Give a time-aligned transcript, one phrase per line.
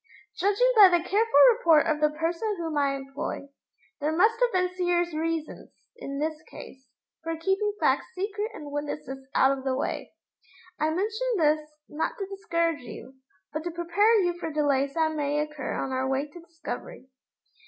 [0.35, 3.49] Judging by the careful report of the person whom I employ,
[3.99, 6.89] there must have been serious reasons, in this case,
[7.21, 10.11] for keeping facts secret and witnesses out of the way.
[10.79, 13.17] I mention this, not to discourage you,
[13.53, 17.07] but to prepare you for delays that may occur on our way to discovery.